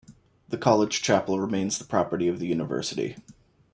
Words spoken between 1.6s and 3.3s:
the property of the university.